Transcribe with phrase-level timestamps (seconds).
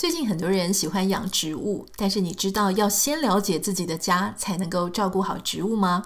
[0.00, 6.04] 最近很多人喜欢养植物，但是你知道要先了解自己的家，才能够照顾好植物吗？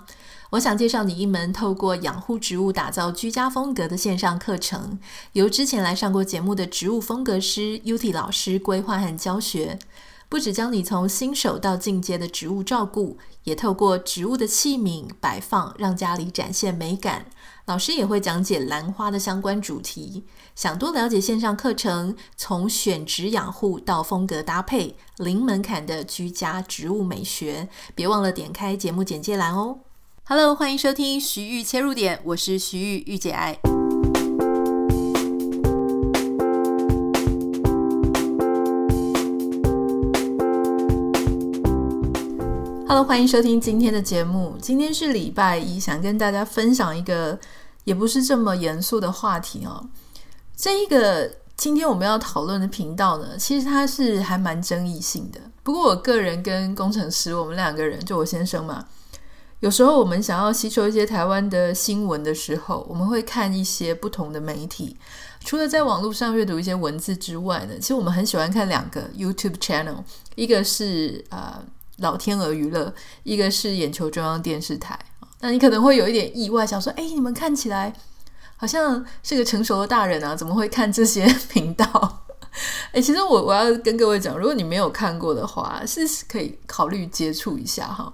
[0.50, 4.98] 我想介绍你一门透过养护植物打造居家风格的线上课程，
[5.34, 9.78] 由之前来上过节目的植物风格师 Uti 老师规划和教学。
[10.34, 17.26] 不只教你从新手到进阶的植物照顾，也透过植物的器皿摆放，让家里展现美感。
[17.66, 20.24] 老师也会讲解兰花的相关主题。
[20.56, 29.78] 想多了解线上课程，从选植养护到风格搭配，零门槛的居家植物美学，别忘了点开节目简介栏哦。
[30.24, 33.83] Hello，欢迎收听徐玉切入点，我是徐玉玉姐爱。
[42.86, 44.58] Hello，欢迎收听今天的节目。
[44.60, 47.38] 今天是礼拜一，想跟大家分享一个
[47.84, 49.88] 也不是这么严肃的话题哦。
[50.54, 55.40] 这一个今天我们要讨论的频道呢，其实它是还蛮争议性的。
[55.62, 58.86] 不过我个人跟工程师，我们两个人，就我先生嘛，
[59.60, 64.94] 有时候我们想要吸收一些台湾的新闻的时候，我们会看一些不同的媒体。
[65.40, 70.04] 除了在网络上阅读一些文字之外呢，其实我们很喜欢看两个 YouTube channel，
[70.34, 71.24] 一个是。
[71.30, 71.64] 呃
[71.98, 72.92] 老天鹅娱乐，
[73.22, 74.98] 一个是眼球中央电视台。
[75.40, 77.92] 那你可能会有一点意外，想说：“哎，你们看起来
[78.56, 82.22] 好像是个成熟的大人啊，怎么会看这些频道？”
[82.92, 88.12] 哎，其实我我要跟各位讲，如果你没有看过的话，是可以考虑接触一下哈。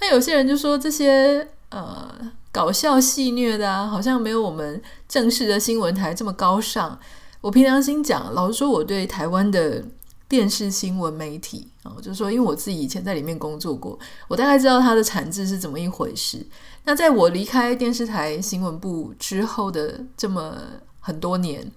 [0.00, 2.10] 那有些人就说这些呃
[2.50, 6.98] 搞笑戏谑的啊，好像没有我们正式的新闻台这么高尚。
[7.40, 9.84] 我凭良心讲，老实说，我对台湾的。
[10.28, 16.44] 电视新闻媒体啊，就是说，因为我自己以前在里面工作过，我大概知道它的产制是怎么一回事。
[16.84, 20.56] 那在我离开电视台新闻部之后的这么
[20.98, 21.70] 很多年，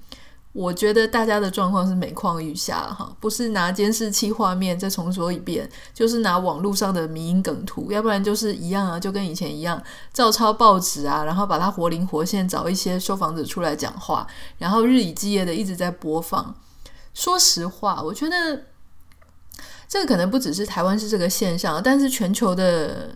[0.51, 14.25] 我觉得大家的状况是每况愈下哈，不是拿监视器画面再重说一遍，就是拿网络上的迷因梗图，要不然就是一样啊，就跟以前一样，照抄报纸啊，然后把它活灵活现，找一些受访者出来讲话，
[14.57, 16.55] 然后日以继夜的一直在播放。
[17.13, 18.65] 说实话，我觉得
[19.87, 23.15] 这个可能不只是台湾是这个现象，但是全球的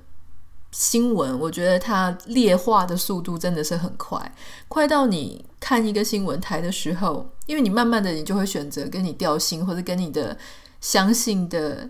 [0.71, 4.35] 新闻，我觉得它裂化的速度真的是很快，
[4.67, 10.37] 快到你看一个新闻台的时候，因为你慢慢的你就会选择跟你调性或者跟你的
[10.81, 11.89] 相信的。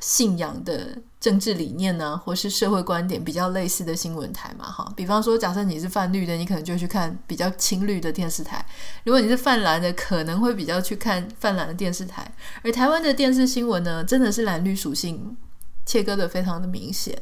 [0.00, 8.58] 信仰的政治理念呢，或是社会观点比较类似的新闻台嘛，哈，比方说，假设你是泛绿的，你可能就去看比较亲绿的电视台；
[9.04, 12.32] 如果你是泛蓝的，可能会比较去看泛蓝的电视台。
[12.62, 15.36] 而台湾的电视新闻呢，真的是蓝绿属性
[15.84, 17.20] 切割得非常的明显。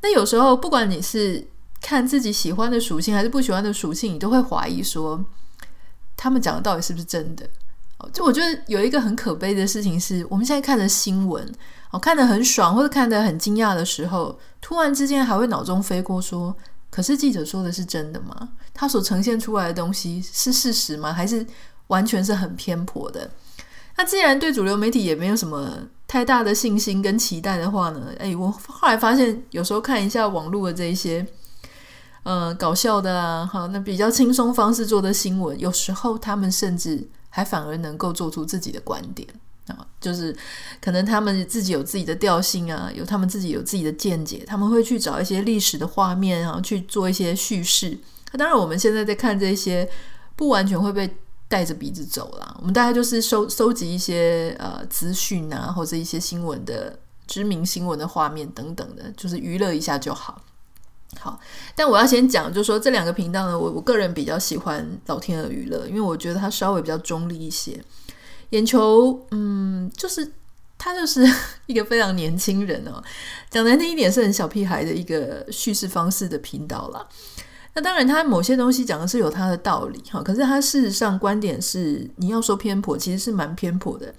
[0.00, 1.46] 那有时候，不管你是
[1.82, 5.22] 看自己喜欢的属性，还是不喜欢的属性，你都会怀疑说，
[6.16, 7.46] 他们讲的到底是不是真的？
[8.12, 11.46] 就我觉得有一个很可悲的事情是，我们现在看的新闻。
[11.92, 16.56] 我看得很爽，或者看得很惊讶的时候，突然之间还会脑中飞过说
[16.90, 18.48] ：“可是记者说的是真的吗？
[18.72, 21.12] 他所呈现出来的东西是事实吗？
[21.12, 21.46] 还是
[21.88, 23.30] 完全是很偏颇的？”
[23.98, 25.70] 那既然对主流媒体也没有什么
[26.08, 28.06] 太大的信心跟期待的话呢？
[28.18, 31.26] 诶，我后来发现，有时候看一下网络的这一些，
[32.22, 39.28] 呃，搞笑的啊，好，那比较轻松方式做的新闻，有时候他们甚至还反而能够做出自己的观点。
[39.68, 40.36] 啊，就是
[40.80, 47.96] 可能他们自己有自己的调性啊，有他们自己有自己的见解，他们会去找一些历史的画面，然后去做一些叙事。
[48.32, 49.88] 那当然，我们现在在看这些，
[50.34, 52.56] 不完全会被带着鼻子走啦。
[52.58, 56.98] 我们大概就是收收集一些呃资讯啊，或者一些新闻的
[57.28, 60.42] 知名新闻的画面等等的，就是娱乐一下就好。
[61.20, 61.38] 好，
[61.76, 67.78] 但我要先讲，就是说这两个频道呢，我我个人比较喜欢老天鹅娱乐，因为我觉得它稍微比较中立一些。
[68.52, 70.32] 眼球，嗯，就是
[70.78, 71.26] 他就是
[71.66, 73.02] 一个非常年轻人哦，
[73.50, 77.06] 讲难听一点是很小屁孩的一个叙事方式的频道啦。
[77.74, 84.14] 那当然，他某些东西讲的是有他的道理哈，可是他事实上观点是你要说偏颇，其实是蛮偏颇的。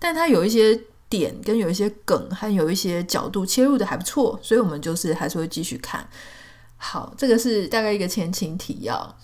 [0.00, 6.04] 但他有一些点跟有一些梗，还有一些角度切入的还不错，所以我们就是还是会继续看。
[6.76, 9.16] 好，这个是大概一个前情提要。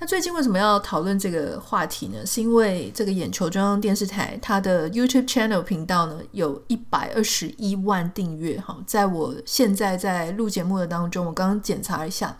[0.00, 2.24] 那最近为什么要讨论这个话题呢？
[2.24, 12.38] 是因为这个眼球中央电视台它的 YouTube channel 频道呢，有一百二十一万订阅哈，在我现在在录节目的当中，我刚刚检查一下，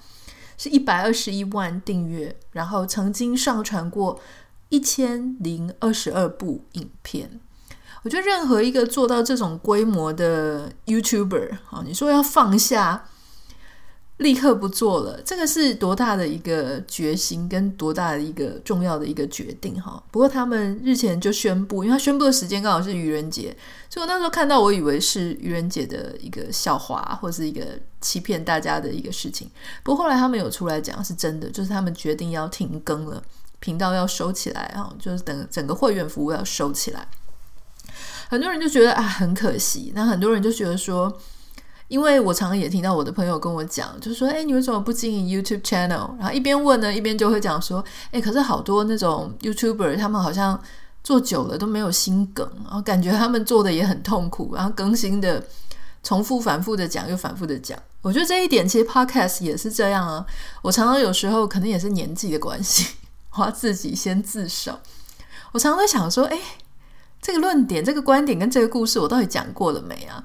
[0.57, 4.21] 是一百二十一万订阅，然后曾经上传过
[4.69, 7.41] 一千零二十二部影片。
[8.05, 13.09] 我觉得任何一个做到这种规模的 YouTuber 啊，你说要放下。
[14.19, 20.03] 立刻不做了，这个是多大的一个决心，跟多大的一个重要的一个决定哈。
[20.11, 23.57] 不过他们日前就宣布，因为他宣布的时间刚好是愚人节，
[23.89, 27.65] 所以我那时候看到，我以为是愚人节的一个笑话，或是一个
[28.01, 29.49] 欺骗大家的一个事情。
[29.85, 33.23] 不过后来他们有出来讲，是真的，就是他们决定要停更了，
[33.61, 37.07] 频道要收起来哈，就是等整个会员服务要收起来。
[38.29, 41.17] 很多人就觉得啊，很可惜，那很多人就觉得说。
[41.89, 46.17] 因为我常常也听到我的朋友跟我讲，就是说，哎，你为什么不经营 YouTube channel？
[46.19, 47.83] 然后一边问呢，一边就会讲说，
[48.13, 50.61] 哎，可是好多那种 YouTuber，他们好像
[51.03, 55.43] 做久了都没有心梗，然后感觉他们做的也很痛苦，然后更新的
[56.03, 57.79] 重复、反复的讲，又反复的讲。
[58.03, 60.25] 我觉得这一点其实 Podcast 也是这样啊。
[60.63, 62.87] 我常常有时候可能也是年纪的关系，
[63.35, 64.79] 我要自己先自首。
[65.53, 66.39] 我常常会想说，哎，
[67.23, 70.23] 这个论点、这个观点跟这个故事，我到底讲过了没啊？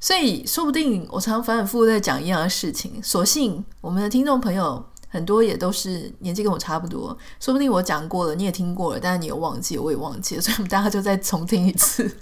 [0.00, 3.02] 所以，说不定我常常反反复复在讲一样的事情。
[3.02, 12.16] 所幸我们的听众朋友很多也都是年纪跟我差不多，说不定我讲过了，你也听过了，但是你又忘记，我也忘记了，所以我们大家就再重听一次。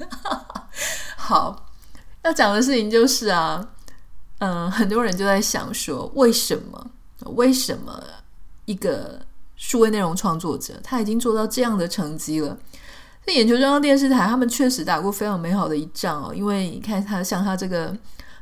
[1.17, 1.67] 好，
[2.23, 3.69] 要讲的事情就是啊，
[4.39, 6.91] 嗯，很多人就在想说，为什么？
[7.37, 8.03] 为什么
[8.67, 9.21] 一个
[9.57, 12.59] 数位内容创作者他已经做到这样的成绩了？
[13.27, 16.35] 在眼球中央电视台，他们确实打过非常美好的一仗哦。
[16.35, 17.97] 因为你看他像他这个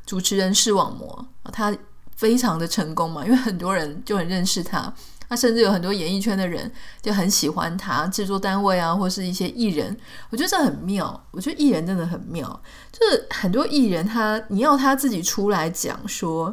[0.04, 1.72] 主持人视网膜，他
[2.16, 3.24] 非常的成功嘛。
[3.24, 4.92] 因为很多人就很认识他，
[5.28, 6.68] 他甚至有很多演艺圈的人
[7.00, 9.96] 就很喜欢他，制作单位啊，或是一些艺人，
[10.30, 11.24] 我觉得这很妙。
[11.30, 16.52] 我觉得艺人真的很妙，就是很多艺人他你要他自己出来讲说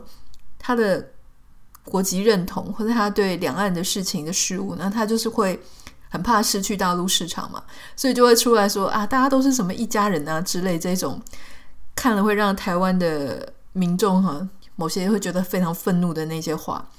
[0.60, 1.04] 他的
[1.84, 5.60] 国籍认同，或者他对两岸的事情的事物，那他就是会。
[6.09, 7.63] 很怕失去大陆市场嘛，
[7.95, 11.21] 所以就会出来说啊，大家都是什么一家人啊之类这种，
[11.95, 16.89] 看了会让台湾的民众哈，某些会觉得非常愤怒的那些话。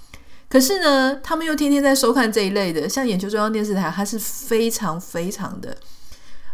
[0.48, 5.76] 可是呢，他们又天天在收看这一类的，像眼球中央电视台，它是非常非常的，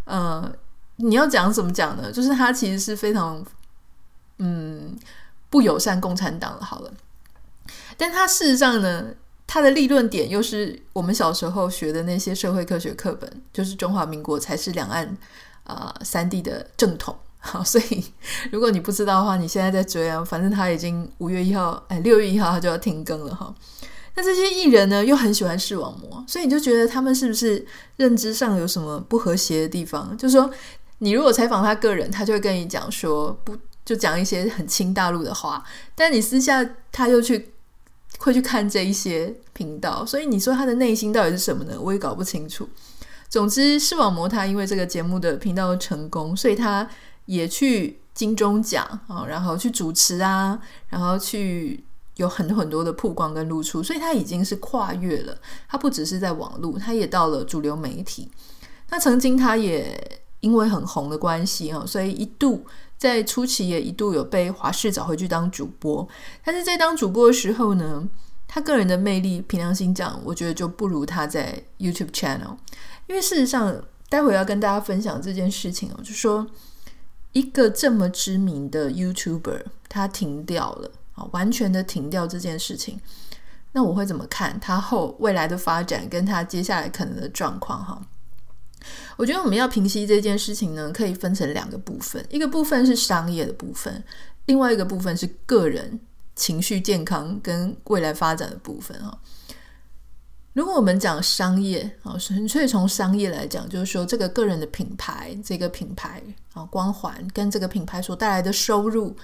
[0.05, 0.53] 呃，
[0.97, 2.13] 你要讲怎么讲呢？
[2.13, 3.43] 就是它其实是非常，
[4.39, 4.95] 嗯，
[5.49, 6.61] 不友善共产党。
[6.61, 6.93] 好了，
[7.97, 9.07] 但它事实上呢，
[9.57, 15.17] 他的立论点又是我们小时候学的那些社会科学课本，就是中华民国才是两岸
[15.65, 17.17] 啊、三地的正统。
[17.41, 18.05] 好，所以
[18.53, 23.55] 如果你不知道的话，你现在在追啊，反正他已经五月一号，哎，六月一号他就要停更了哈。
[24.15, 27.65] 那这些艺人呢，又很喜欢视网膜，所以你就觉得他们是不是
[27.97, 30.15] 认知上有什么不和谐的地方？
[30.19, 30.51] 就是说，
[30.99, 33.57] 你如果采访他个人，他就会跟你讲说，不
[33.87, 35.65] 就讲一些很亲大陆的话，
[35.95, 36.63] 但你私下
[36.93, 37.53] 他又去。
[38.19, 41.77] 会去看这一些频道，所以你说他的内心到底是什么呢？
[41.81, 42.69] 我也搞不清楚。
[43.29, 46.89] 总之，视网膜他因为这个节目的频道成功，所以他
[47.27, 50.59] 也去金钟奖啊，然后去主持啊，
[50.89, 51.85] 然后去
[52.17, 55.37] 有很多很多的曝光跟露出，所以他已经是跨越了。
[55.69, 58.31] 他不只是在网络，他也到了主流媒体。
[58.91, 62.65] 那曾经他也因为很红的关系啊，所以一度。
[62.97, 66.09] 在初期也一度有被华视找回去当主播，
[66.43, 68.09] 但是在当主播的时候呢，
[68.49, 72.57] 他个人的魅力，凭良心讲，我觉得就不如他在 YouTube channel。
[73.07, 76.47] 因为事实上，待会要跟大家分享这件事情哦，就是说
[77.33, 82.99] 一个这么知名的 YouTuber 他停掉了啊，完全的停掉这件事情，
[83.73, 88.01] 那我会怎么看他后未来的发展，跟他接下来可能的状况哈？
[89.17, 94.03] 我觉得我们要平息这件事情呢，可以分成两个部分，一个部分是商业的部分，
[94.47, 95.99] 另外一个部分是个人
[96.35, 99.19] 情绪健康跟未来发展的部分啊。
[100.53, 106.23] 如果我们讲商业啊，纯粹从商业来讲，就是说这个个人的品牌，这个品牌
[106.55, 109.15] 啊光环跟这个品牌所带来的收入，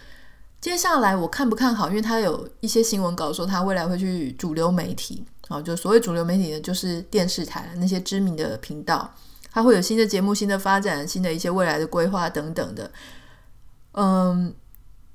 [0.60, 1.88] 接下来我看不看好？
[1.88, 9.14] 因为他有一些新闻稿说他未来会去主流媒体啊，就所谓主流媒体呢，就是电视台那些知名的频道。
[9.52, 12.90] 他会有新的节目、新的发展、新的一些未来的规划等等的。
[13.92, 14.52] 嗯，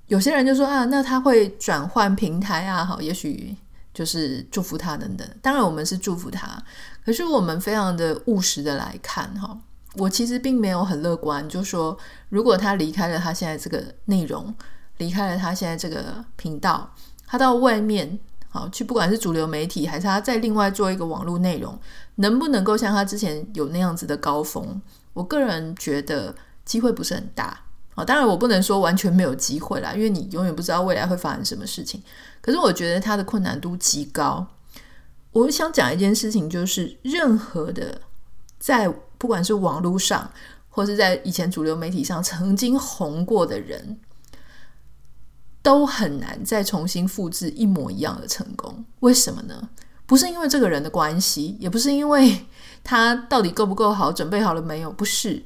[0.06, 3.58] 有些人就说啊，那他会转换平台啊，好，也许
[3.94, 5.28] 就是祝福他等等。
[5.42, 6.64] 当然，我们是祝福他，
[7.04, 9.58] 可是我们非常的务实的来看哈，
[9.96, 11.98] 我其实并没有很乐观，就说
[12.30, 14.54] 如果他离开了他现在这个内容，
[14.98, 16.94] 离开了他现在这个频道，
[17.26, 18.20] 他到外面。
[18.50, 21.78] 好，去不管是主流媒体，还是他再另外做一个网络内容，
[22.16, 24.82] 能不能够像他之前有那样子的高峰？
[25.14, 27.60] 我个人觉得机会不是很大。
[27.94, 32.02] 好，当然我不能说完全没有机会啦，因为你永远不知道未来会发生什么事情。
[32.42, 34.48] 可是我觉得他的困难度极高。
[35.32, 38.00] 我想讲一件事情，就是任何的
[38.60, 38.88] 在
[39.18, 40.32] 不管是网络上，
[40.70, 44.00] 或是在以前主流媒体上曾经红过的人。
[45.68, 48.86] 都很难再重新复制一模一样的成功。
[49.02, 49.70] 为什么呢？
[50.06, 52.46] 不是因为这个人的关系，也不是因为
[52.86, 55.44] 他到底够不够好，准备好了没有，不是，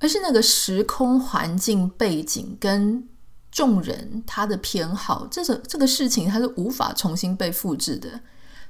[0.00, 3.08] 而是那个时空环境背景跟
[3.52, 8.18] 众人他的偏好，这个这个事情它是无法重新被复制的。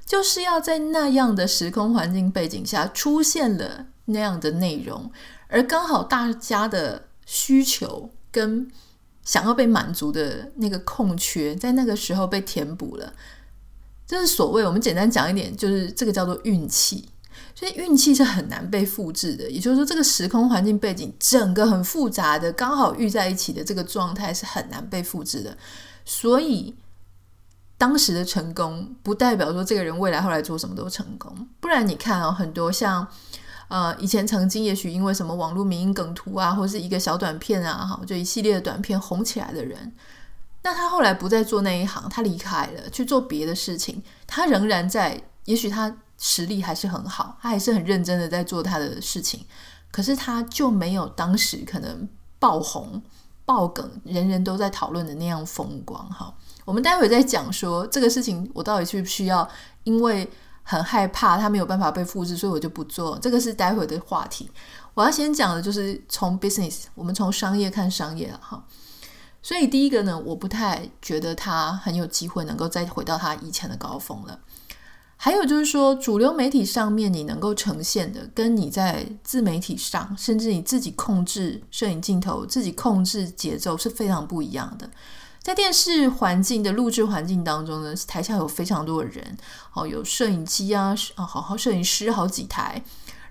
[0.05, 5.09] 就是要在那样的时空环境背景下出现了那样的内容，
[5.47, 8.69] 而刚好大家的需求跟
[9.27, 13.13] 想要被满足的那个空缺，在那个时候被填补了。
[14.07, 17.09] 这是所谓我们简单讲一点，就是这个叫做运气。
[17.53, 19.51] 所以运气是很难被复制的。
[19.51, 25.57] 也就是说，这个时空环境背景整个很复杂的，刚好遇在一起的这个状态是很难被复制的。
[26.05, 26.73] 所以
[27.77, 31.47] 当时的成功，不代表说这个人未来后来做什么都成功。
[31.59, 33.05] 不然你看啊、哦，很多像
[33.67, 39.93] 呃以前曾经也许因为什么网络迷因梗图啊，或是一个小短片啊，哈，就一系列的短片红起来的人。
[40.63, 44.03] 那他后来不再做那一行，他离开了去做别的事情。
[44.25, 49.45] 他仍然在，也许他实力还是很好，他还是很认真的在做他的事情。
[49.91, 52.07] 可是他就没有当时可能
[52.37, 53.01] 爆红、
[53.45, 56.05] 爆梗，人人都在讨论的那样风光。
[56.09, 56.33] 哈，
[56.65, 59.47] 我们待会再讲说这个事情，我到底需不需要？
[59.85, 60.29] 因为
[60.69, 63.17] 很害怕他没有办法被复制，所以我就不做。
[63.19, 64.51] 这个是待会的话题。
[64.93, 68.61] 我要先讲的就是从 business，我们从商业看商业了哈。
[69.41, 74.37] 所以第一个呢，我不太觉得他很有机会能够再回到他以前的高峰了。
[75.15, 84.89] 还有就是说，主流媒体上面你能够呈现的，跟你在自媒体上，甚至你自己控制摄影镜头、自己控制节奏是非常不一样的。
[85.47, 89.37] 在电视环境的录制环境当中呢，台下有非常多的人，
[89.71, 92.83] 哦，有摄影机啊，啊，好好摄影师好几台。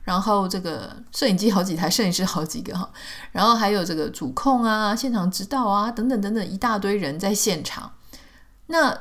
[0.02, 2.90] 然后这个摄影机好几台，摄影师好几个哈，
[3.32, 7.92] 然后还有这个主控啊、现场指导啊等等等等一大堆人在现场。
[8.68, 8.98] 那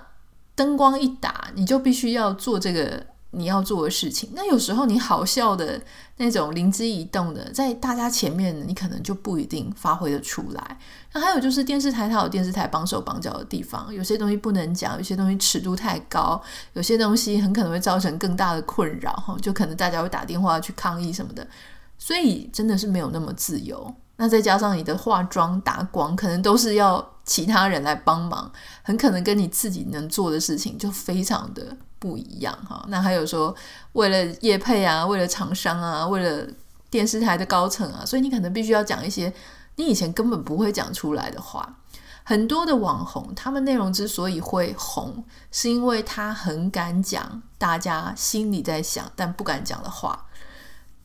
[0.54, 3.06] 灯光一打，你就必须要做这个。
[3.38, 5.82] 你要做的事情，那有时候你好笑的
[6.16, 10.80] 那种灵机一动的，在大家前面，你可能就不一定发挥得出来。
[11.16, 16.40] 那还有就是电视台，它有电视台绑手绑脚的地方，有些东西不能讲，有些东西尺度太高，
[16.74, 21.48] 有些东西很可能会造成更大的困扰，哈，就可能大家会打电话去抗议什么的，
[21.98, 23.96] 所以真的是没有那么自由。
[24.18, 28.52] 那再加上你的化妆打光，可能都是要其他人来帮忙，
[28.84, 31.66] 很可能跟你自己能做的事情就非常的
[31.98, 32.86] 不一样哈。
[32.90, 33.56] 那还有说，
[33.94, 36.46] 为了业配啊，为了厂商啊，为了
[36.90, 39.34] 电视台的高层啊，所以你可能必须要讲一些
[39.76, 41.80] 你以前根本不会讲出来的话。
[42.28, 50.26] 很多的网红，他们内容之所以会红，是因为他很敢讲大家心里在想但不敢讲的话。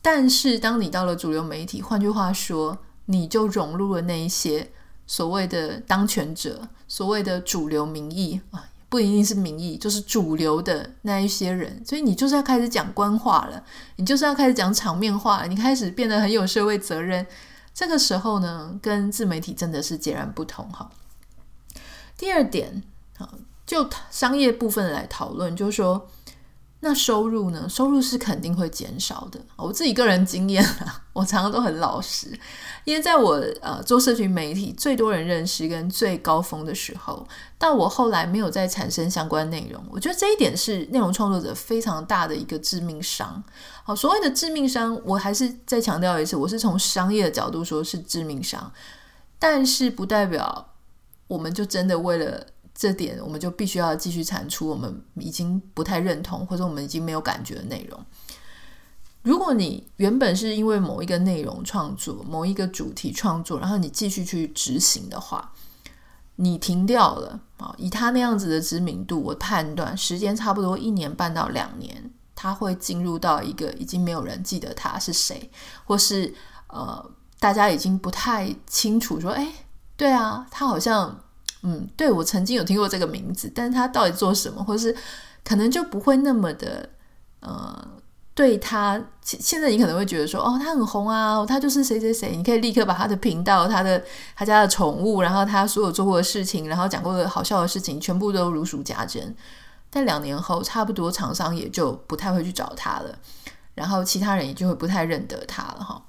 [0.01, 4.73] 但是当你到了主流媒体，换句话说，你就融入了那一些
[5.07, 11.83] 所谓的当权者，所谓的主流民意啊，不一定是民意，就是主流的那一些人。
[11.85, 13.63] 所以你就是要开始讲官话了，
[13.97, 17.27] 你就是要开始讲场面话了，你开始变得很有社会责任。
[17.73, 20.91] 这个时候呢，跟自媒体真的是截然不同哈。
[22.17, 22.83] 第二点
[23.19, 23.29] 啊，
[23.67, 26.09] 就商业部分来讨论，就是说。
[26.83, 27.69] 那收入呢？
[27.69, 29.39] 收入是肯定会减少的。
[29.57, 32.29] 我自己个人经验啊，我常常都很老实，
[32.85, 37.27] 因为在我呃做社群媒体最多人认识跟最高峰的时候，
[37.59, 43.45] 到我后来没有再产生相关内容，我觉得这一点是内容创作者非常大的一个致命伤。
[43.85, 48.73] 好，所谓的致命伤，我还是再强调一次，我是从商业的角度说是致命伤，
[49.39, 50.73] 但是不代表
[51.29, 52.47] 我们就真的为了。
[52.73, 58.01] 这点我们就必须要继续产出我们已经不太认同或者我们已经没有感觉的内容。
[59.23, 65.53] 如果你原本是因为某一个内容创作、某一个主题创作，然后你继续去执行的话，
[66.37, 75.51] 你停掉了啊，以他那样子的知名度，我判断时间差不多一年半到两年，他会进入到一个已经没有人记得他是谁，
[75.85, 76.35] 或是
[76.69, 79.53] 呃，大家已经不太清楚说，哎，
[79.97, 81.21] 对啊，他好像。
[81.63, 84.97] 嗯，对，我曾经有听过这个名字，但是他到底做什么，或是
[85.45, 86.89] 可能就不会那么的，
[87.41, 87.87] 呃，
[88.35, 94.03] 对他现现在你可能会觉得说，哦，他很红啊，他就是谁谁谁，你可以立刻把他的频道、他的
[94.35, 99.35] 他家的宠物，然后他所有做过的事情，然后讲过的好笑的事情，全部都如数家珍。
[99.91, 103.19] 但两年后，差不多厂商也就不太会去找他了，
[103.75, 106.03] 然后其他人也就会不太认得他了哈。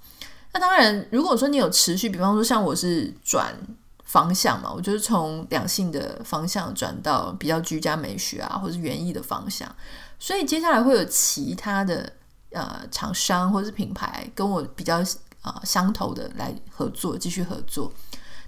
[0.53, 3.55] 那当然，如果说你有持续，比方说像我是转。
[4.03, 9.73] 方向嘛，我就是从两性的方向转到比较居家美学啊，或者是园艺的方向，
[10.21, 12.13] 所以接下来会有其他的
[12.51, 15.03] 呃厂商或者是品牌跟我比较
[15.41, 17.91] 啊、相投的来合作，继续合作。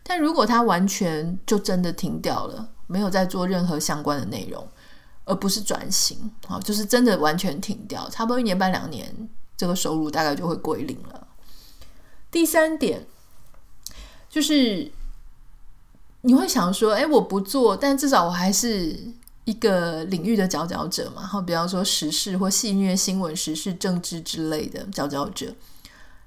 [0.04, 4.68] 但如果他完全就真的停掉了，没有在做任何相关的内容，
[5.26, 9.28] 而不是转型，好，就是真的完全停掉，差不多一年半两年，
[9.58, 11.28] 这个收入大概就会归零了。
[12.30, 13.08] 第三点
[14.30, 14.92] 就是
[16.22, 19.12] 你会想说，哎，我不做，但至少我还是
[19.46, 25.54] 一个领域的佼佼者嘛，好，比方说时事或戏虐新闻、时事政治之类的佼佼者。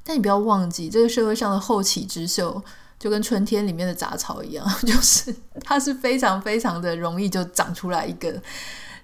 [0.04, 2.62] 但你不要忘记，这个社会上的后起之秀
[2.98, 8.40] 就跟春天里面的杂草一样， 就是它是非常非常的容易就长出来一个，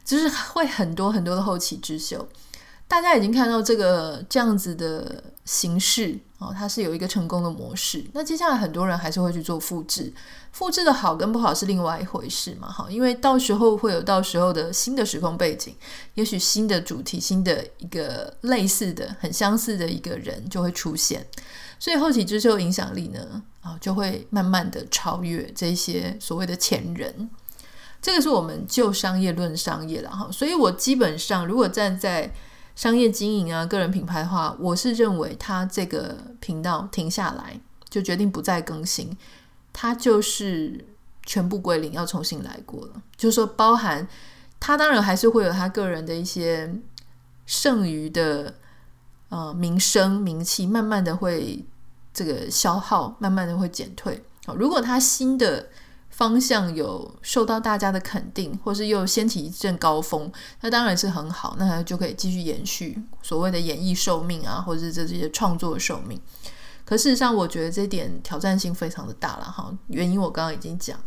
[0.05, 2.29] 就是会很多很多的后起之秀。
[2.93, 8.05] 大家已经看到这个这样子的形式哦，它是有一个成功的模式。
[8.13, 10.13] 那接下来很多人还是会去做复制。
[10.53, 15.75] 复制的好跟不好是另外一回事嘛，哈，因为到时候会有到时候的新的时空背景，
[16.17, 21.27] 也许新的主题、新的一个类似的、很相似的一个人就会出现，
[21.79, 27.31] 所以后起之秀影响力呢，啊，就会慢慢的超越这些所谓的前人。
[28.03, 32.31] 这个是我们就商业论商业了哈，所以我基本上如果站在
[32.75, 39.17] 商业经营啊、个人品牌的话，我是认为他这个频道停下来，就决定不再更新。
[39.73, 40.85] 他就是
[41.25, 43.03] 全部归零，要重新来过了。
[43.17, 44.07] 就是说，包含
[44.59, 46.75] 他当然还是会有他个人的一些
[47.47, 48.55] 剩余的
[49.29, 51.65] 呃名声名气，慢慢的会
[52.13, 54.23] 这个消耗，慢慢的会减退。
[54.45, 55.69] 好，如果他新的
[56.13, 66.21] 方向有受到大家的肯定，或是又掀起一阵高峰，那当然是很好，那他就可以继续延续所谓的演艺寿命啊，或者是这些创作寿命。
[66.85, 69.77] 可事实上，我觉得这点挑战性非常的大了哈。
[69.89, 70.99] 原因我刚刚已经讲。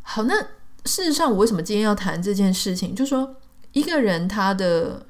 [0.00, 0.34] 好，那
[0.84, 2.94] 事实上，我为什么今天要谈这件事情？
[2.94, 3.36] 就说，
[3.72, 5.04] 一个人他的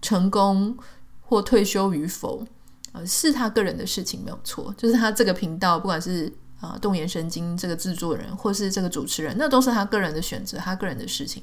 [0.00, 0.76] 成功
[1.22, 2.46] 或退休与否，
[2.92, 4.72] 呃，是他个人的事情，没有错。
[4.76, 6.30] 就是他这个频道，不管是
[6.60, 11.42] 啊、动眼神经这个制作人，或是这个主持人，那都是他个人的选择，他个人的事情。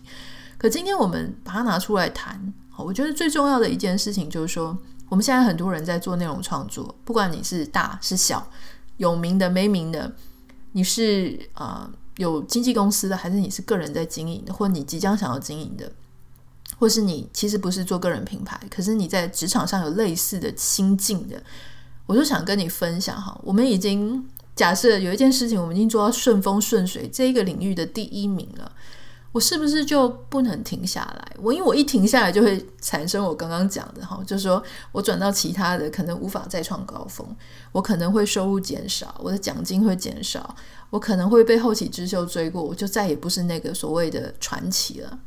[0.58, 4.78] 可今天我们把它拿出来谈，我觉得最重要的一件事情就是说。
[5.10, 8.50] 我们现在很多人在做内容创作，不管你是大是小，
[8.96, 10.10] 有名的没名的，
[10.72, 15.92] 你是啊、呃、有经纪公司的，还是你是个人在经营的，或你即将想要经营的，
[16.80, 21.44] 或是你其实不是做个人品牌，可是你在职场上有类似的心境的，
[22.06, 23.38] 我就想跟你分享哈。
[23.44, 24.26] 我们已经
[24.62, 28.72] 假设有一件事情，我们已经做到顺风顺水这一个领域的第一名了。
[29.32, 31.36] 我是不是就不能停下来？
[31.40, 37.28] 我因为我一停下来就会产生我刚刚讲的哈，就是说我转到其他的可能无法再创高峰，
[37.72, 40.56] 我可能会收入减少，我的奖金会减少，
[40.92, 45.18] 我可能会被后起之秀追过，我就再也不是那个所谓的传奇了。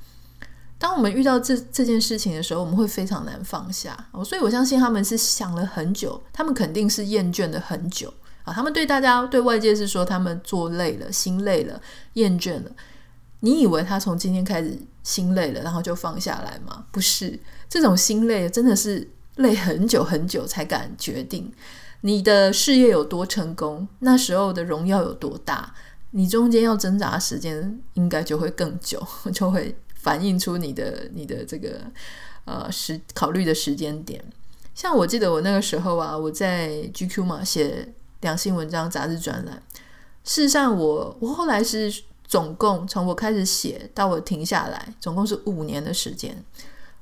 [0.79, 3.97] 当我们遇到这这件事情的时候，我们会非常难放下。
[4.25, 8.53] 所以我相信他们是想了很久，他们肯定是厌倦了很久啊。
[8.53, 11.81] 他们对大家对外界是说他们做累了，心累了，
[12.13, 12.71] 厌倦了。
[13.41, 16.87] 你以为他从今天开始心累了，然后就放下来吗？
[16.91, 21.53] 不是，这种心累真的是累很久很久才敢决定。
[22.01, 25.75] 你的事业有多成功，那时候的荣耀有多大，
[26.13, 31.81] 你中间要挣扎的时间应该就会更久， 就会反映出你的你的这个
[32.45, 34.23] 呃时考虑的时间点。
[34.75, 37.93] 像我记得我那个时候啊，我在 GQ 嘛写
[38.25, 39.63] 两性文章、杂志专栏。
[40.25, 42.03] 事实上我，我我后来是。
[42.27, 46.35] 总共从我开始写到我停下来，总共是五年的时间。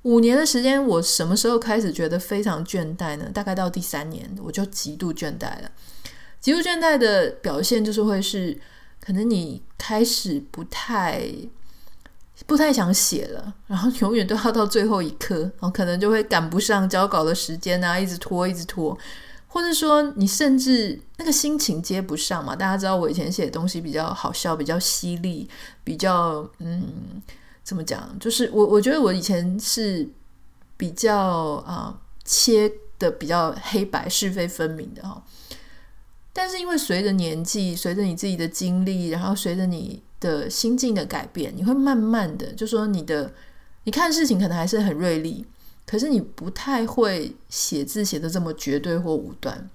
[0.03, 3.31] 五年的时间，我什么时候开始觉得非常倦怠呢？
[3.33, 5.71] 大概到第三年，我就极度倦怠了。
[6.41, 8.61] 极度倦怠的表现就是会是，
[9.01, 11.25] 可能你开始不太
[12.45, 18.99] 不太想写了，然后永远都要到最后一刻，然后可能就会赶不上交稿的时间啊，一直拖，一直拖。
[19.53, 22.57] 或者说，你甚至那个心情接不上嘛？
[22.57, 25.47] 大家知道我以前写的东西比较好笑，比较犀利，
[25.85, 27.21] 比较嗯，
[27.63, 28.19] 怎么讲？
[28.19, 30.09] 就是我我觉得我以前是
[30.79, 31.17] 比较
[31.67, 35.23] 啊、切的比较黑白是非分明的哈。
[36.33, 43.31] 但是因为随着年纪，随着你自己的经历，然后随着你的心境的改变，你会慢慢的就说你的
[43.85, 45.45] 你看事情可能还是很锐利。
[45.85, 49.69] 可是你不太会写字写的这么绝对或武断，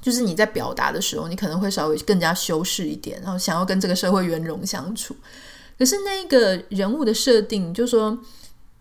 [0.00, 5.14] 就是你在表达的时候，你可能会稍微更加修饰一点，然后想要跟这个社会圆融相处。
[5.78, 8.18] 可是那个人物的设定，就是说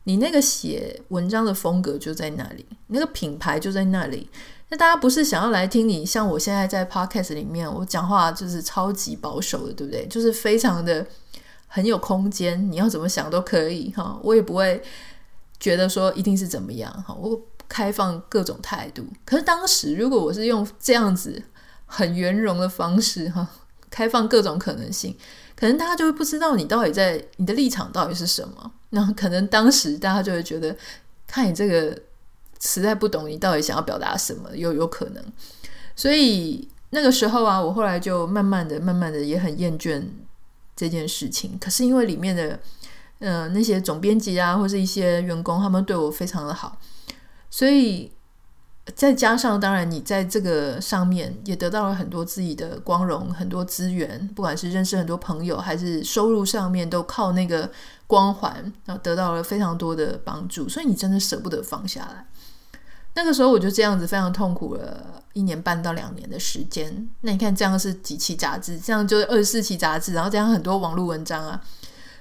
[0.05, 4.27] 你那个写文章的风格就在那里，那个品牌就在那里。
[4.69, 10.07] 那大家不是想要来听你像我现在在 Podcast 里面，我讲话就是超级保守的，对不对？
[10.07, 11.05] 就是非常的
[11.67, 14.81] 很有空间，你要怎么想都可以哈，我也不会。
[15.63, 19.01] 觉得说一定是怎么样哈，我开放各种态度。
[19.23, 21.41] 可是当时如果我是用这样子
[21.85, 23.47] 很圆融的方式哈，
[23.89, 25.15] 开放各种可能性，
[25.55, 28.73] 可能大家就会不知道你到底在你的立场到底是什么。
[28.89, 30.75] 那可能当时大家就会觉得，
[31.25, 31.97] 看你这个
[32.59, 35.23] 实在不懂你到底想要表达什么，有有可能。
[35.95, 40.03] 所以那个时候啊，我后来就慢慢的、慢慢的也很厌倦
[40.75, 41.57] 这件事情。
[41.57, 42.59] 可是因为里面的
[43.23, 46.77] 呃那些总编辑啊，或是一些员工，他们对我非常的好，
[47.49, 48.11] 所以。
[48.95, 57.71] 再加上，当然你在这个上面也得到了很多自己的光荣，很多资源，不管是认识很多朋友，还是收入上面，都靠那个
[58.07, 60.67] 光环，然后得到了非常多的帮助。
[60.67, 62.27] 所以你真的舍不得放下来。
[63.13, 67.07] 那个时候我就这样子非常痛苦了一年半到两年的时间。
[67.21, 68.77] 那你看，这样是几期杂志？
[68.77, 71.63] 这样就是二十四期杂志，然后这样很多网络文章啊。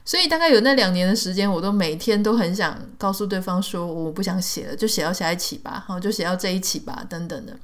[0.04, 7.56] 所以大概有那两年的时间，我都每天都很想告诉对方说，我不想写了，就写到下一期吧，好，就写到这一期吧，等等的。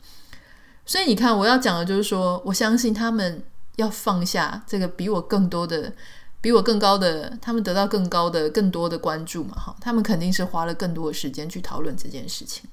[0.87, 3.43] 所以你看，我要讲的就是说，我相信他们
[3.75, 5.93] 要放下这个比我更多的、
[6.41, 12.71] 比我更高的，他们得到更高的、更多的关注嘛，哈，他们肯定是花了更多的时间去讨论这件事情。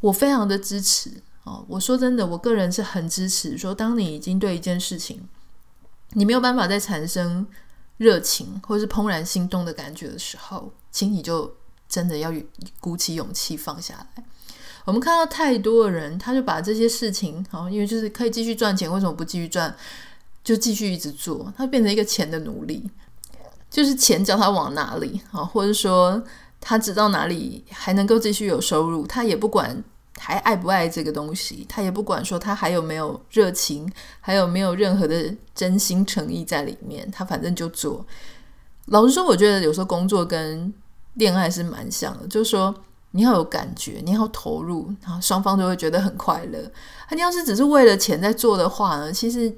[0.00, 5.28] 我非常的支持哦，我说真的，我个人是很支持，说当你已经对一件事情，
[6.14, 7.46] 你没有办法再产生。
[7.96, 11.54] 热情或是怦然心动的感觉的时候，请你就
[11.88, 12.32] 真的要
[12.80, 14.24] 鼓起勇气放下来。
[14.84, 19.74] 我们看到太多的人，他就把这些事情，好，因为就是可以继续赚钱，为什么不继续赚？
[20.42, 22.90] 就继续一直做，他变成一个钱的奴隶，
[23.70, 26.22] 就是钱叫他往哪里，好，或者说
[26.60, 29.82] 他知道哪里还能够继续有收入，他也不管。
[30.26, 33.86] 还爱不爱这个东西，他也不管说他还有没有热情，
[34.22, 38.02] 还有没有任何的真心诚意在里面，他反正就做。
[38.86, 40.72] 老实说，我觉得有时候工作跟
[41.14, 42.74] 恋爱是蛮像的，就是说
[43.10, 46.58] 你要有感觉，你要投入，然后双方都会觉得很快乐。
[47.10, 49.54] 你要是只是为了钱在做的话呢，其实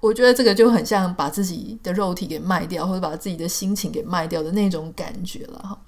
[0.00, 5.78] 我觉得这个就很像把自己的肉体给卖掉，或者把自己的心情给卖掉的那种感觉了哈。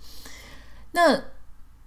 [0.92, 1.20] 那。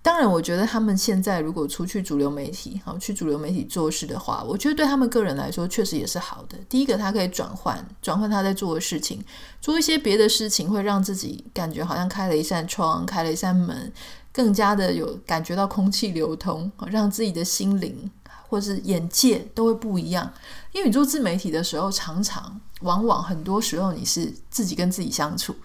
[0.03, 6.57] 当然，我觉得他们现在如果出去主流媒体，好去主流媒体做事的话，我觉得对他们个人来说确实也是好的。
[6.67, 9.23] 第一个，他可以转换转换他在做的事情，
[9.61, 13.93] 做一些别的事情，会让自己感觉好像开了一扇窗，开了一扇门，
[14.33, 18.09] 更加的有感觉到空气流通，让自己的心灵
[18.49, 20.33] 或是眼界都会不一样。
[20.71, 25.55] 因为你做自媒体的时候，常常往往很多时候你是自己跟自己相处。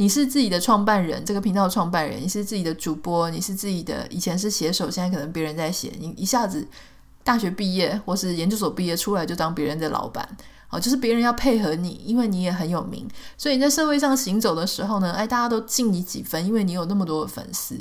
[0.00, 6.66] 你是自己的创办人，这个频道的创办人，你是自己的主播，你是自己的，以前是写手，现在可能别人在写，你一下子
[7.22, 10.26] 大学毕业或是研究所毕业出来就当别人的老板，
[10.70, 17.76] 哦，就是别人要配合你，因为你也很有名，所以你在社会上行走的时候呢，哎，大家都敬你几分，因为你有那么多的粉丝。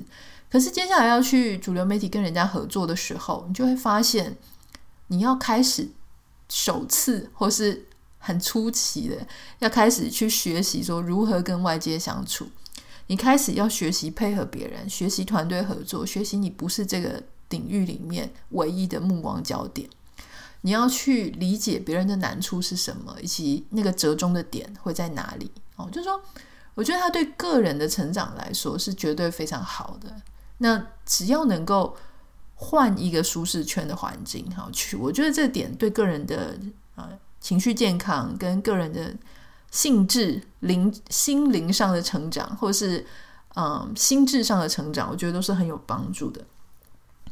[0.51, 4.35] 可是接下来要去主流媒体跟人家合作的时候，你就会发现，
[5.07, 5.87] 你要开始
[6.49, 7.85] 首次或是。
[8.19, 9.25] 很出奇的，
[9.59, 12.47] 要开始去学习说如何跟外界相处。
[13.07, 19.89] 你开始要学习配合别人，学习团队合作，学习你不是这个领域里面唯一的目光焦点。
[20.61, 25.49] 你要去理解别人的难处是什么，以及那个折中的点会在哪里。
[25.77, 26.21] 哦，就是说，
[26.75, 30.21] 我觉得他对个人的成长来说是绝对非常好的。
[30.59, 31.97] 那只要能够
[32.53, 36.59] 换一个舒适圈的环境，好去，我觉得这点对个人的
[36.93, 37.09] 啊。
[37.39, 39.13] 情绪健康跟个人的
[39.71, 43.05] 性质、灵、心灵上的成长，或是
[43.55, 46.41] 嗯心智上的成长，我觉得都是很有帮助的。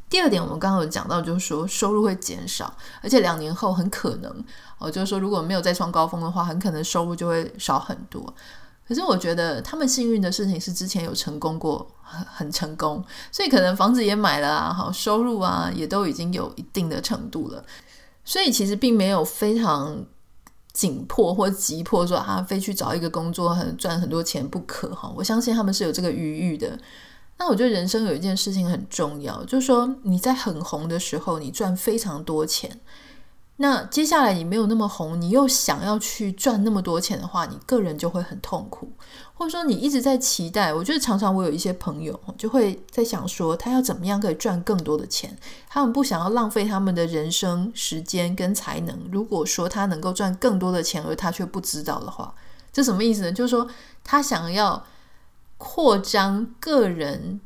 [0.10, 4.46] 第二点，我们刚刚有讲到，就是说收入会减少，而且两年后很可能
[4.78, 8.34] 哦，就是说如果没有再创高峰的话，很可能收入就会少很多。
[8.88, 17.62] 可是我觉得他们幸运的事情是之前有成功过，很很成功，所以可能房子也买了啊，好收入啊也都已经有一定的程度了。
[18.28, 20.06] 所以其实并没有非常
[20.74, 25.10] 紧迫或急迫说啊，非去找一个工作很赚很多钱不可哈。
[25.16, 26.78] 我相信他们是有这个余裕的。
[27.38, 32.82] 那我觉得人生有一件事情很重要，就是说你在很红的时候，你赚非常多钱。
[33.60, 38.92] 那接下来你没有那么红，你又想要去赚那么多钱的话，你个人就会很痛苦，
[39.34, 40.72] 或者说你一直在期待。
[40.72, 45.36] 我觉得常常我有一些朋友就会在想说，他要怎么样可以赚更多的钱？
[45.68, 48.96] 他们不想要浪费他们的人生时间跟才能。
[49.12, 52.36] 如果说他能够赚更多的钱，而他却不知道的话，
[52.72, 53.32] 这什么意思呢？
[53.32, 53.68] 就是说
[54.04, 54.86] 他想要
[55.58, 57.42] 扩张个人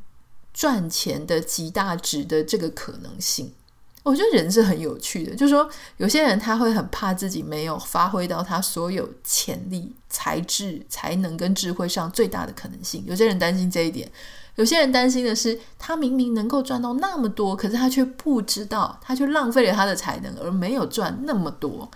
[0.52, 3.54] 赚钱的极大值的这个可能性。
[4.03, 13.03] 我觉得人是很有趣的，就是说有些人他会很怕自己没有发挥到他所有潜力、才智、才能跟智慧上最大的可能性。
[13.05, 14.11] 有些人担心这一点，
[14.55, 21.89] 有些人担心的是他明明能够赚到那么多，可是他却不知道，他却浪费了他的才能而没有赚那么多。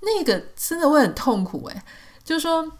[0.00, 1.82] 那个真的会很痛苦诶，
[2.22, 2.70] 就是说，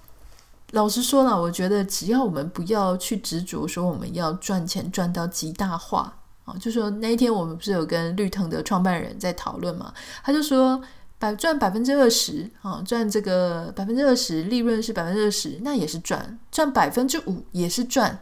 [0.70, 10.82] 老实说了，我觉得只要我们不要去执着说我们要赚钱赚到极大化啊，就说那一天我们不是有跟绿藤的创办人在讨论嘛，他就说。
[11.16, 18.20] 百赚百分之二十啊，赚这个百分之二十利润是百分之二十，那也是赚；赚百分之五也是赚。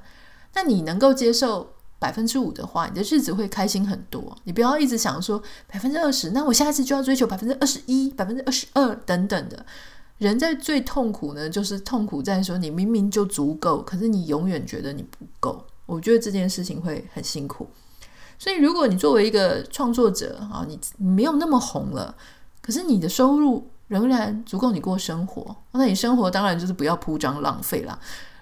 [0.54, 4.36] 那你能够接受百分之五的话，你的日子会开心很多。
[4.44, 9.64] 你不要一直想说百分之二十，那我下一次就要追求百分之二十一、百分之二十二等等的。
[10.18, 15.64] 人在最痛苦呢，就是痛苦在说你明明就足够，可是你永远觉得你不够。
[15.86, 17.66] 我觉得这件事情会很辛苦。
[18.42, 22.12] 所以，如果你作为一个创作者啊，你没有那么红了。
[22.60, 27.96] 可是你的收入仍然足够你过生活，那你生活当然就是不要铺张浪费啦。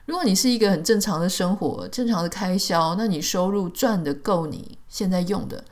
[0.06, 5.62] 如果你是一个很正常的生活、正常的开销，那你收入赚得够你现在用的，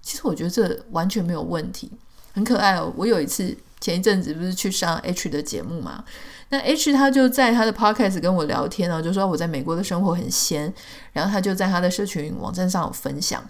[0.00, 1.90] 其实我觉得这完全没有问题，
[2.34, 2.92] 很可爱哦。
[2.96, 6.04] 我有一次前一阵子不是去上 H 的节目嘛，
[6.50, 10.72] 那 H 他就在他的 Podcast 跟我聊天哦，就说我在美国的生活很闲，
[11.12, 13.44] 然后他就在他的社群网站上有分享。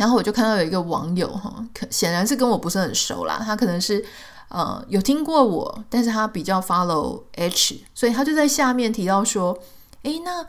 [0.00, 4.02] 然后我就看到有一个网友哈，可显然是跟我不是很熟啦，他可能是
[4.48, 9.58] 呃有听过我，但是他比较 follow H，所以他就在下面提到说，
[10.04, 10.42] 诶，那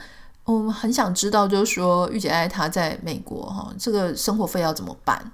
[0.45, 5.33] 我们很想知道，就是说玉姐爱他在美国哈，这个生活费要怎么办？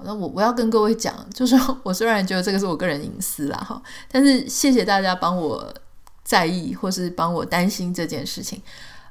[0.00, 3.80] 那我我要跟各位讲，就是我虽然觉得这个是我个人隐私啦哈，
[4.12, 5.72] 但是谢谢大家帮我
[6.22, 8.60] 在意或是帮我担心这件事情，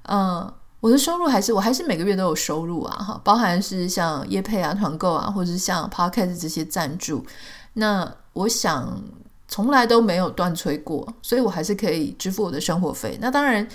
[0.03, 7.25] 嗯、我的收入还是我还是每个月都有收入啊，哈，包含是像业配啊、团购啊，或者是像 Podcast 这些赞助，
[7.73, 9.01] 那我想
[9.47, 13.17] 从来都没有断炊过，所以我还是可以支付我的生活费。
[13.19, 13.67] 那当然，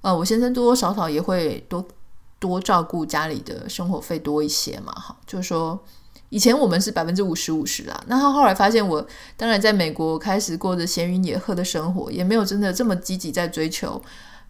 [0.00, 1.84] 呃，我先生多多少少也会多
[2.38, 5.78] 多照顾家里的生活费多一些嘛，哈，就是说
[6.30, 14.00] 以前我们是百分之五十五十啦，那他后来发现我当然在美国开始过着闲云野鹤的生活，也没有真的这么积极在追求。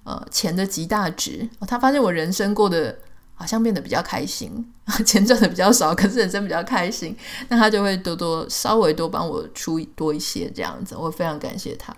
[0.04, 2.96] 呃，钱的极大值，他发现我人生过得
[3.34, 4.72] 好像变得比较开心，
[5.04, 7.16] 钱赚的比较少，可是人生比较开心，
[7.48, 11.94] 那他就会多多稍微多帮我出多一些这样子，我非常感谢他。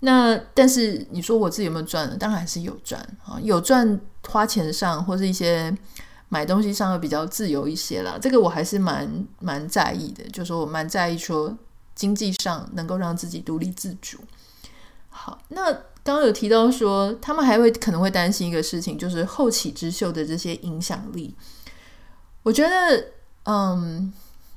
[0.00, 2.16] 那但是你说我自己有没有赚呢？
[2.16, 5.76] 当然还是有赚啊，有赚花钱上或是一些
[6.28, 11.58] 买东西上会比较自由一些啦，这个我还是蛮蛮在意的，就是说我蛮在意说
[11.96, 14.18] 经济上能够让自己独立自主。
[15.08, 21.34] 好，那刚刚有提到说，他们还会可能会担心一个事情，就是后起之秀的这些影响力。
[22.42, 23.04] 我觉得，
[23.44, 24.10] 嗯，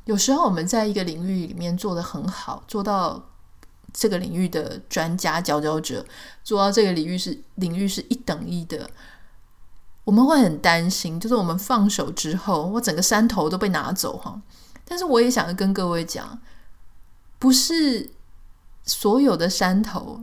[0.06, 3.30] 有时候我们在一个领域里面做得很好，做到
[3.92, 6.06] 这个领域的专家佼佼者，
[6.42, 8.90] 做到这个领域是领域是一等一的，
[10.06, 14.42] 我们会很担心，就是我们放手之后，我整个山头都被拿走哈。
[14.86, 16.40] 但是我也想跟各位讲，
[17.38, 18.12] 不是
[18.84, 20.22] 所有的山头。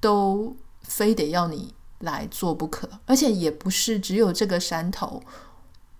[0.00, 5.22] 都非得要你来做不可，而且也不是只有这个山头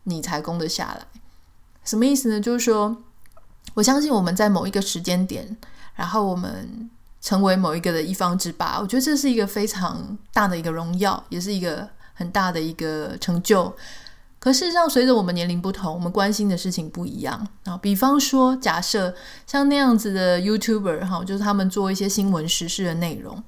[0.04, 1.06] 你才攻得下来。
[1.84, 2.40] 什么意思呢？
[2.40, 2.96] 就是说，
[3.74, 5.56] 我相信我们在某一个时间点，
[5.94, 13.74] 然后我们成为某一个的一方之霸，我觉得这是一个非常大的一个荣耀，也是一个很大的一个成就。
[14.38, 17.76] 可事实上，随着我们年龄不同，我们关心的事情不一样啊。
[17.78, 19.12] 比方说，假设
[19.46, 23.42] 像那样子的 YouTuber 哈，就是他们做一些新闻时事的内容。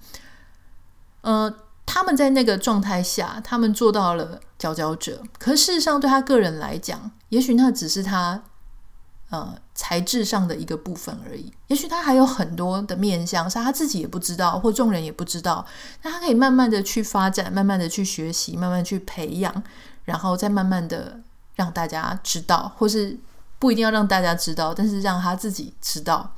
[1.22, 1.54] 呃，
[1.84, 5.22] 他们在那个状态下，他们做到了佼佼者。
[5.38, 8.42] 可事实上，对他个人来讲，也许那只是他
[9.28, 11.52] 呃才智上的一个部分而已。
[11.66, 15.66] 也许他还有很多的面向是他自己也不知道，或众人也不知道。
[16.02, 19.62] 那他可以慢慢的去发展，慢慢的去学习，慢慢去培养，
[20.04, 21.20] 然后再慢慢的
[21.56, 23.18] 让大家知道，或是
[23.58, 26.32] 不一定要让大家知道，但是让他自己知道，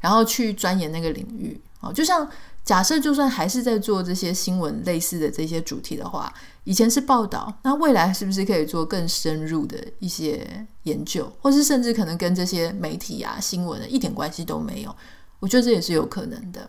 [0.00, 1.58] 然后去钻研那个领域。
[1.80, 2.28] 哦，就像。
[2.66, 6.30] 假设就算还是在做这些新闻类似的这些主题的话，
[6.64, 14.94] 以前是报道，那未来是不是可以做更深入的一些研究，或是甚至可能跟这些媒体啊、新闻的一点关系都没有？
[15.38, 16.68] 我觉得这也是有可能的。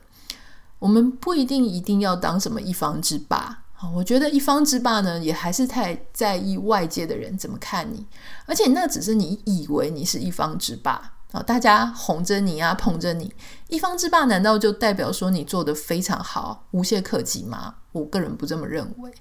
[0.78, 3.64] 我们不一定一定要当什么一方之霸，
[3.96, 8.06] 我觉得一方之霸呢，也还是太在意外界的人怎么看你，
[8.46, 11.17] 而且那只是你以为你是一方之霸。
[11.44, 13.34] 大家哄着你啊，捧着你，
[13.68, 17.76] 一方之霸，难道就代表说你做得非常好，无懈可击吗？
[17.92, 19.12] 我个人不这么认为。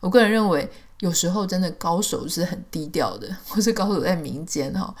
[0.00, 4.94] 我个人认为，有时候真的高手是很低调的，或是高手在民间哈，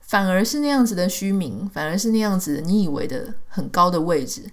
[0.00, 4.50] 反而是那样子的虚名，反而是那样子的你以为的很高的位置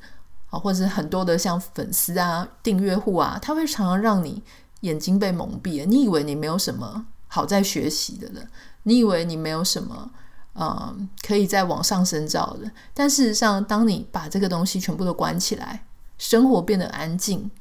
[0.49, 4.43] 啊，或者是很多的像粉丝啊、订阅户啊，他会常常让你
[4.81, 5.85] 眼睛被蒙蔽了。
[5.85, 8.47] 你以为你没有什么好在学习的了，
[8.83, 10.11] 你以为你没有什么。
[10.57, 12.71] 嗯，可以再往上深造的。
[12.93, 15.85] 但事实上，当你把这个东西全部都关起来，
[16.17, 17.51] 生活变得安静，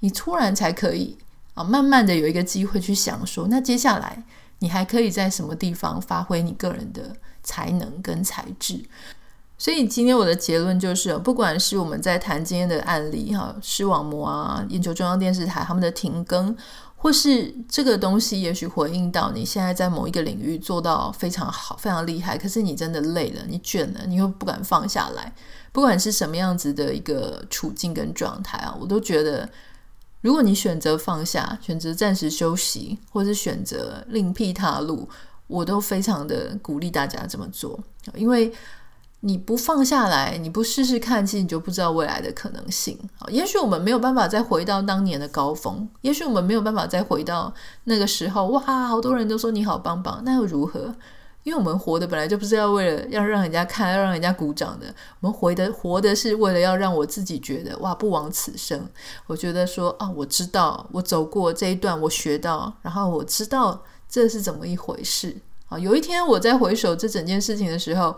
[0.00, 1.16] 你突然才可以
[1.54, 4.24] 啊，慢慢的有一个机会去想说，那接下来
[4.58, 8.84] 你还可以在什么地方发挥你个人的才能跟才智。
[9.56, 16.56] 所以今天我的结论就是，不管是我们在谈今天的案例哈，视网膜啊，眼球中央电视台他们的停更，
[17.02, 25.32] 或是这个东西也许回应到你现在在某一个领域做到非常好、非常厉害，可是你真的累了，你倦了，你又不敢放下来。
[25.72, 29.48] 不管是什么样子的一个处境跟状态啊，我都觉得，
[30.20, 35.08] 如果你选择放下，选择暂时休息，或是选择另辟他路，
[35.46, 37.82] 我都非常的鼓励大家这么做，
[38.14, 38.52] 因为。
[39.22, 42.98] 你不放下来，你不试试看，其实你就不知道未来的可能性。
[43.28, 47.52] 也许我们没有办法再回到当年的高峰，也许我们没有办法再回到
[47.84, 48.46] 那个时候。
[48.46, 50.94] 哇，好多人都说你好棒棒，那又如何？
[51.42, 54.86] 因为我们活的本来就不是要为了要让人家看，要让人家鼓掌的。
[55.20, 58.88] 我们活的活的是为了要让我自己觉得哇，不枉此生。
[59.26, 65.36] 我觉得说啊，我知道我走过这一段，我学到，然后我知道这是怎么一回事。
[65.68, 68.16] 啊，有一天我在回首这整件事情的时候。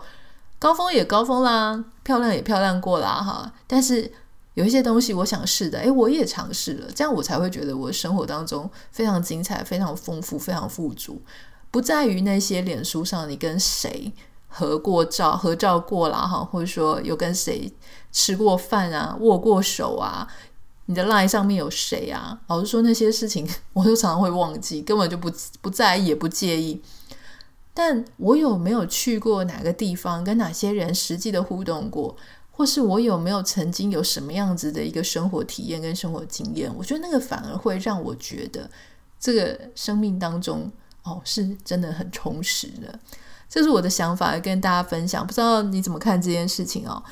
[0.63, 3.51] 高峰也高峰啦，漂亮也漂亮过啦，哈。
[3.67, 4.09] 但是
[4.53, 11.21] 有一些东西我想试的，诶，我也尝试了，这样我才会觉得我生活当中非常精彩、非常丰富、非常富足。
[11.69, 14.13] 不在于那些脸书上你跟谁
[14.47, 17.69] 合过照、合照过啦，哈，或者说有跟谁
[18.13, 20.25] 吃过饭啊、握过手啊，
[20.85, 22.39] 你的 line 上面有谁啊？
[22.47, 26.81] 老实说，那些事情 我都常常会忘记，根本就不不在意，也不介意。
[27.73, 32.15] 但我有没有去过哪个地方，跟哪些人实际的互动过，
[32.51, 36.71] 或是我有没有曾经有什么样子的一个生活体验跟生活经验？
[36.77, 38.69] 我觉得那个反而会让我觉得
[39.19, 40.71] 这个生命当中
[41.03, 42.99] 哦，是真的很充实的。
[43.49, 45.25] 这是我的想法，跟大家分享。
[45.25, 47.03] 不知道你怎么看这件事情哦？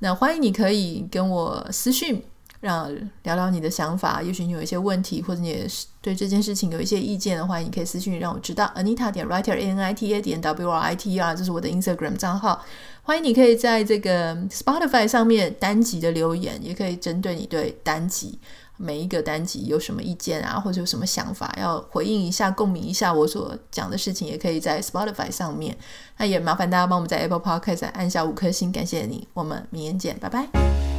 [0.00, 2.22] 那欢迎你可以跟我私讯。
[2.60, 5.66] 让聊聊你的想法，也许你有一些问题，或者你也
[6.02, 8.70] 对这件事情有一些意见的话，你可以私信让我知道。
[8.76, 12.16] Anita 点 Writer A N I T A 点 W R I T E R，这是我的 Instagram
[12.16, 12.62] 账号。
[13.02, 18.38] 欢迎你可以在这个 Spotify 上面单集的留言，也可以针对你对单集
[18.76, 25.76] 每一个单集有什么意见啊，或者有什么想法要回应一下、共鸣一下我所讲的事情，也可以在 Spotify 上面。
[26.18, 29.26] 那也麻烦大家帮我们在 Apple Podcast 按下五颗星，感谢你。
[29.32, 30.89] 我们明天见，拜拜。